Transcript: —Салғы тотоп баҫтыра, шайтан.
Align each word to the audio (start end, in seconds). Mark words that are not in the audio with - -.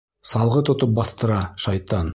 —Салғы 0.29 0.63
тотоп 0.71 0.97
баҫтыра, 1.01 1.39
шайтан. 1.67 2.07